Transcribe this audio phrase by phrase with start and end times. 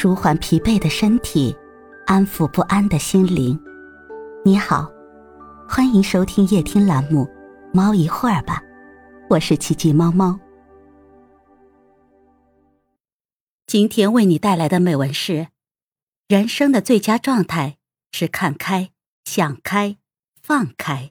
[0.00, 1.52] 舒缓疲惫的身体，
[2.06, 3.60] 安抚不安的心灵。
[4.44, 4.88] 你好，
[5.68, 7.24] 欢迎收听夜听栏目
[7.74, 8.62] 《猫一会儿吧》，
[9.28, 10.38] 我是奇迹猫猫。
[13.66, 15.48] 今天为你带来的美文是：
[16.28, 17.78] 人生的最佳状态
[18.12, 18.90] 是看开、
[19.24, 19.96] 想开、
[20.40, 21.10] 放开。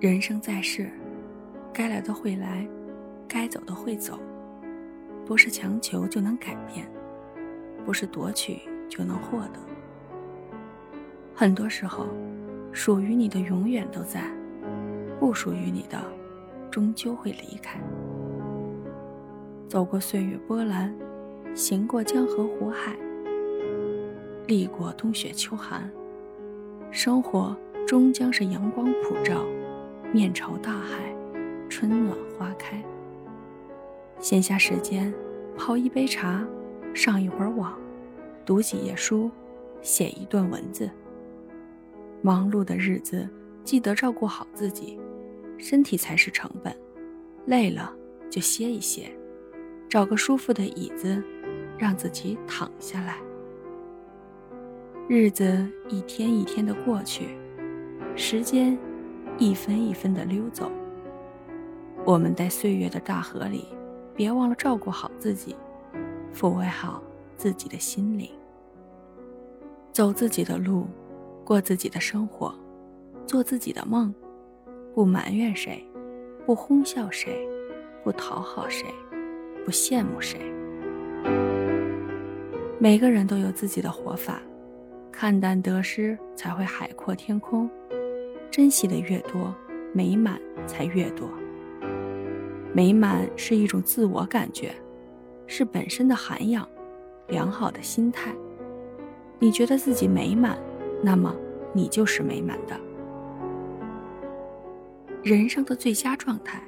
[0.00, 0.90] 人生在世，
[1.72, 2.66] 该来的会来。
[3.32, 4.18] 该走的会走，
[5.24, 6.84] 不是强求就能改变，
[7.86, 9.60] 不是夺取就能获得。
[11.32, 12.08] 很多时候，
[12.72, 14.24] 属于你的永远都在，
[15.20, 15.96] 不属于你的，
[16.72, 17.80] 终究会离开。
[19.68, 20.92] 走过岁月波澜，
[21.54, 22.96] 行过江河湖海，
[24.48, 25.88] 历过冬雪秋寒，
[26.90, 29.44] 生活终将是阳光普照，
[30.12, 31.14] 面朝大海，
[31.68, 32.82] 春暖花开。
[34.20, 35.12] 闲暇时间，
[35.56, 36.46] 泡一杯茶，
[36.92, 37.74] 上一会儿网，
[38.44, 39.30] 读几页书，
[39.80, 40.90] 写一段文字。
[42.20, 43.26] 忙碌的日子，
[43.64, 45.00] 记得照顾好自己，
[45.56, 46.76] 身体才是成本。
[47.46, 47.90] 累了
[48.28, 49.10] 就歇一歇，
[49.88, 51.22] 找个舒服的椅子，
[51.78, 53.16] 让自己躺下来。
[55.08, 57.28] 日子一天一天的过去，
[58.14, 58.78] 时间
[59.38, 60.70] 一分一分的溜走。
[62.04, 63.64] 我们在岁月的大河里。
[64.20, 65.56] 别忘了照顾好自己，
[66.34, 67.02] 抚慰好
[67.38, 68.28] 自己的心灵。
[69.92, 70.86] 走自己的路，
[71.42, 72.54] 过自己的生活，
[73.26, 74.14] 做自己的梦，
[74.94, 75.82] 不埋怨谁，
[76.44, 77.48] 不哄笑谁，
[78.04, 78.84] 不讨好谁，
[79.64, 80.38] 不羡慕谁。
[82.78, 84.42] 每个人都有自己的活法，
[85.10, 87.70] 看淡得失，才会海阔天空。
[88.50, 89.54] 珍惜的越多，
[89.94, 91.26] 美满才越多。
[92.72, 94.72] 美满是一种自我感觉，
[95.46, 96.68] 是本身的涵养，
[97.28, 98.32] 良好的心态。
[99.38, 100.56] 你觉得自己美满，
[101.02, 101.34] 那么
[101.72, 102.78] 你就是美满的。
[105.22, 106.62] 人生的最佳状态，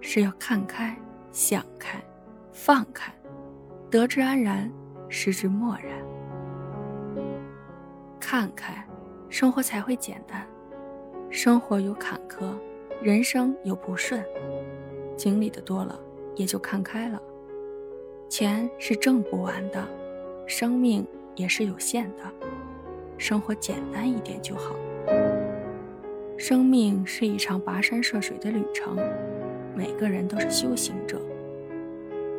[0.00, 0.96] 是要看开、
[1.32, 2.00] 想开、
[2.52, 3.12] 放开，
[3.90, 4.70] 得之安然，
[5.08, 5.92] 失之漠然。
[8.20, 8.86] 看开，
[9.28, 10.46] 生活才会简单。
[11.28, 12.54] 生活有坎坷，
[13.02, 14.24] 人生有不顺。
[15.20, 16.00] 经历的多了，
[16.34, 17.20] 也就看开了。
[18.26, 19.86] 钱是挣不完的，
[20.46, 22.24] 生命也是有限的，
[23.18, 24.74] 生活简单一点就好。
[26.38, 28.96] 生命是一场跋山涉水的旅程，
[29.76, 31.20] 每个人都是修行者。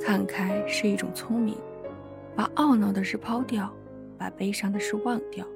[0.00, 1.56] 看开是一种聪明，
[2.34, 3.72] 把懊恼的事抛掉，
[4.18, 5.46] 把悲伤的事忘掉，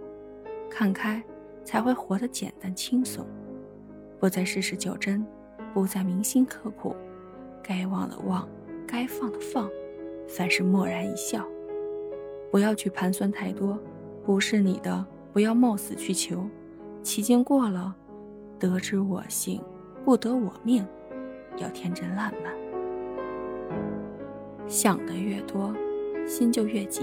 [0.71, 1.21] 看开
[1.65, 3.27] 才会活得简单轻松，
[4.21, 5.27] 不再事事较真，
[5.75, 6.95] 不再铭心刻苦。
[7.69, 8.49] 该忘的忘，
[8.87, 9.69] 该放的放，
[10.27, 11.45] 凡事默然一笑，
[12.51, 13.79] 不要去盘算太多，
[14.25, 16.49] 不是你的不要冒死去求，
[17.03, 17.95] 起劲过了，
[18.59, 19.61] 得之我幸，
[20.03, 20.83] 不得我命，
[21.59, 22.55] 要天真烂漫。
[24.67, 25.75] 想的越多，
[26.27, 27.03] 心就越急，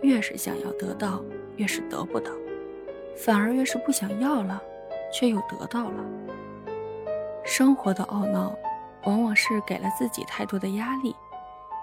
[0.00, 1.24] 越是想要得到，
[1.56, 2.30] 越是得不到，
[3.16, 4.62] 反而越是不想要了，
[5.12, 6.04] 却又得到了。
[7.42, 8.56] 生活的懊恼。
[9.04, 11.14] 往往是给了自己太多的压力，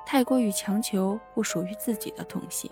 [0.05, 2.71] 太过于强求不属于自己的东西。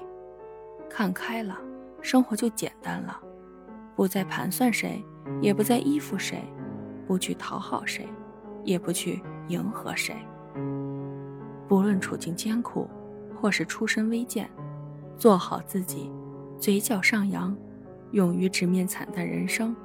[0.89, 1.57] 看开了，
[2.01, 3.19] 生活就简单了，
[3.95, 5.03] 不再盘算谁，
[5.41, 6.41] 也不再依附谁，
[7.05, 8.07] 不去讨好谁，
[8.63, 10.15] 也不去迎合谁。
[11.67, 12.89] 不论处境艰苦，
[13.35, 14.49] 或是出身微贱，
[15.17, 16.09] 做好自己，
[16.57, 17.53] 嘴角上扬，
[18.11, 19.75] 勇于直面惨淡人生，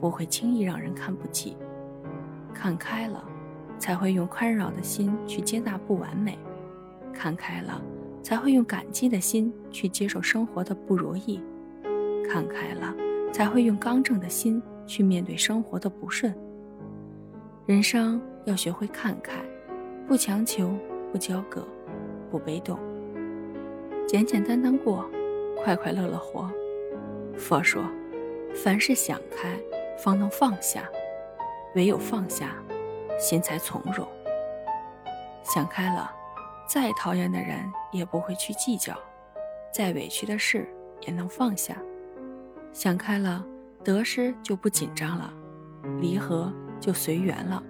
[0.00, 1.56] 不会轻易让人看不起。
[2.54, 3.24] 看开了。
[3.78, 6.38] 才会用宽饶的心去接纳不完美，
[7.12, 7.80] 看开了，
[8.22, 11.40] 才会用感激的心去接受生活的不如意，
[12.28, 12.94] 看开了，
[13.32, 16.34] 才会用刚正的心去面对生活的不顺。
[17.66, 19.34] 人生要学会看开，
[20.06, 20.70] 不强求，
[21.12, 21.66] 不交割，
[22.30, 22.78] 不被动，
[24.06, 25.08] 简简单单过，
[25.56, 26.50] 快快乐乐活。
[27.36, 27.82] 佛说，
[28.54, 29.56] 凡事想开，
[29.98, 30.88] 方能放下，
[31.74, 32.56] 唯有放下。
[33.18, 34.06] 心才从容。
[35.42, 36.10] 想开了，
[36.68, 38.94] 再讨厌的人也不会去计较，
[39.72, 40.68] 再委屈的事
[41.00, 41.76] 也能放下。
[42.72, 43.44] 想开了，
[43.82, 45.32] 得失就不紧张了，
[46.00, 47.62] 离合就随缘了，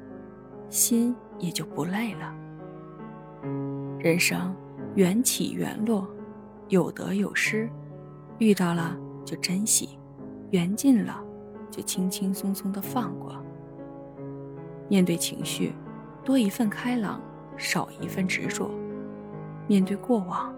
[0.68, 2.34] 心也就不累了。
[3.98, 4.54] 人生
[4.96, 6.06] 缘起缘落，
[6.68, 7.70] 有得有失，
[8.38, 9.98] 遇到了就珍惜，
[10.50, 11.22] 缘尽了
[11.70, 13.40] 就轻轻松松的放过。
[14.88, 15.72] 面对情绪，
[16.24, 17.20] 多一份开朗，
[17.56, 18.70] 少一份执着。
[19.66, 20.54] 面对过往，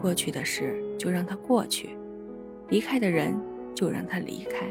[0.00, 1.88] 过去的事就让它过去；
[2.68, 3.38] 离开的人
[3.74, 4.66] 就让他离开，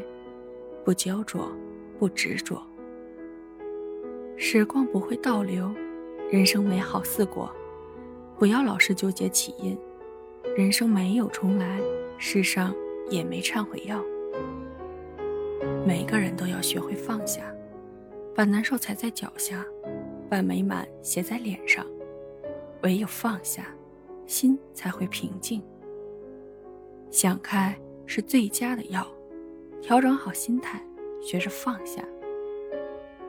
[0.84, 1.52] 不焦灼，
[2.00, 2.62] 不执着。
[4.38, 5.72] 时光不会倒流，
[6.32, 7.50] 人生美好似果。
[8.38, 9.78] 不要老是纠结起因，
[10.58, 11.80] 人生没有重来，
[12.18, 12.74] 世上
[13.10, 14.04] 也没忏悔药。
[15.88, 17.44] 每个人都要学会放下，
[18.36, 19.66] 把难受踩在脚下，
[20.30, 21.86] 把美满写在脸上。
[22.84, 23.68] 唯有放下，
[24.28, 25.64] 心才会平静。
[27.10, 27.74] 想开
[28.06, 29.08] 是最佳的药，
[29.82, 30.80] 调整好心态，
[31.22, 32.04] 学着放下。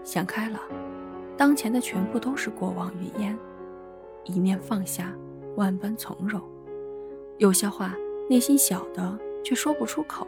[0.02, 0.60] 想开了，
[1.36, 3.38] 当前的全部都是过往云烟，
[4.24, 5.14] 一念放下，
[5.54, 6.42] 万般从容。
[7.38, 7.94] 有些话
[8.28, 10.26] 内心晓得，却说不出口；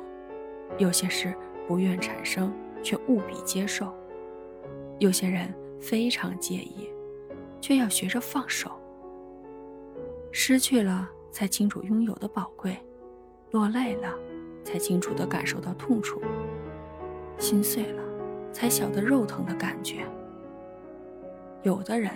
[0.78, 1.34] 有些事。
[1.66, 2.50] 不愿产生，
[2.82, 3.92] 却务必接受。
[4.98, 6.88] 有些人非常介意，
[7.60, 8.70] 却要学着放手。
[10.32, 12.72] 失去了，才清楚拥有的宝贵；
[13.52, 14.12] 落泪了，
[14.64, 16.20] 才清楚的感受到痛楚；
[17.38, 18.02] 心碎了，
[18.52, 20.04] 才晓得肉疼的感觉。
[21.62, 22.12] 有的人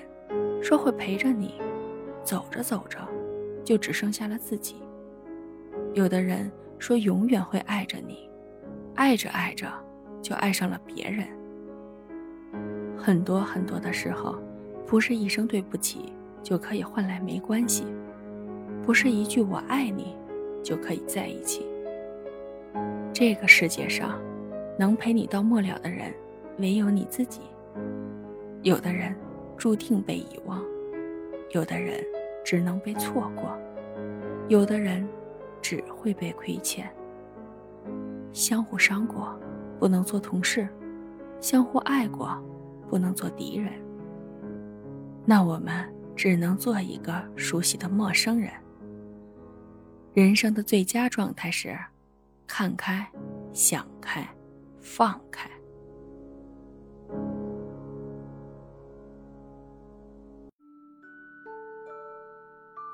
[0.62, 1.61] 说会陪着你，
[2.25, 2.99] 走着走着，
[3.64, 4.76] 就只剩下了自己；
[5.94, 8.29] 有的人说永远会爱着你。
[8.94, 9.73] 爱着爱着，
[10.20, 11.26] 就爱上了别人。
[13.04, 14.37] 很多很多的时候，
[14.87, 17.84] 不是一声对不起就可以换来没关系，
[18.84, 20.14] 不是一句我爱你
[20.62, 21.66] 就可以在一起。
[23.12, 24.16] 这个世界上，
[24.78, 26.14] 能陪你到末了的人，
[26.58, 27.40] 唯有你自己。
[28.62, 29.12] 有的人
[29.56, 30.62] 注定被遗忘，
[31.50, 32.00] 有的人
[32.44, 33.58] 只能被错过，
[34.46, 35.05] 有的人
[35.60, 36.88] 只会被亏欠。
[38.32, 39.37] 相互伤过，
[39.81, 40.64] 不能做同事；
[41.40, 42.40] 相互爱过，
[42.93, 43.73] 不能做敌人。
[45.25, 45.73] 那我们
[46.15, 48.53] 只能做一个熟悉的陌生人。
[50.12, 51.75] 人生的最佳状态是：
[52.47, 53.11] 看开、
[53.55, 54.29] 想开、
[54.83, 55.50] 放开。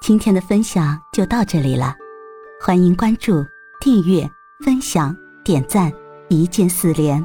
[0.00, 1.92] 今天的分享就到这里了，
[2.64, 3.44] 欢迎关注、
[3.80, 4.30] 订阅、
[4.64, 5.12] 分享。
[5.44, 5.90] 点赞，
[6.28, 7.24] 一键四连，